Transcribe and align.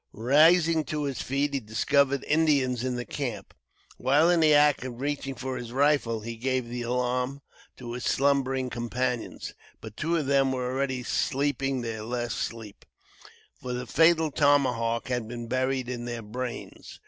Rising 0.13 0.83
to 0.85 1.03
his 1.03 1.21
feet, 1.21 1.53
he 1.53 1.59
discovered 1.59 2.23
Indians 2.27 2.83
in 2.83 2.95
the 2.95 3.05
camp. 3.05 3.53
While 3.97 4.31
in 4.31 4.39
the 4.39 4.55
act 4.55 4.83
of 4.83 4.99
reaching 4.99 5.35
for 5.35 5.57
his 5.57 5.71
rifle, 5.71 6.21
he 6.21 6.37
gave 6.37 6.67
the 6.67 6.81
alarm, 6.81 7.43
to 7.77 7.91
his 7.93 8.03
slumbering 8.05 8.71
companions; 8.71 9.53
but, 9.79 9.95
two 9.95 10.17
of 10.17 10.25
them 10.25 10.51
were 10.51 10.71
already 10.71 11.03
sleeping 11.03 11.81
their 11.81 12.01
last 12.01 12.37
sleep, 12.39 12.83
for 13.61 13.73
the 13.73 13.85
fatal 13.85 14.31
tomahawk 14.31 15.09
had 15.09 15.27
been 15.27 15.45
buried 15.47 15.87
in 15.87 16.05
their 16.05 16.23
brains. 16.23 16.99